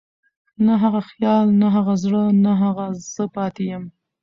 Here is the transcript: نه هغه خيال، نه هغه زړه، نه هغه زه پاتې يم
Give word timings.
نه 0.65 0.73
هغه 0.83 1.01
خيال، 1.09 1.47
نه 1.61 1.67
هغه 1.75 1.93
زړه، 2.03 2.23
نه 2.45 2.51
هغه 2.63 2.85
زه 3.13 3.23
پاتې 3.35 3.63
يم 3.71 3.83